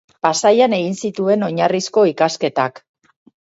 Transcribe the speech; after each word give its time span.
Pasaian 0.27 0.75
egin 0.77 0.97
zituen 1.03 1.49
oinarrizko 1.49 2.09
ikasketak. 2.15 2.85